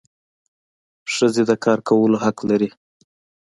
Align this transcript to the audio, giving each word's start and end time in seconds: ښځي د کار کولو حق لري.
ښځي 1.13 1.43
د 1.49 1.51
کار 1.63 1.79
کولو 1.87 2.17
حق 2.23 2.37
لري. 2.49 2.69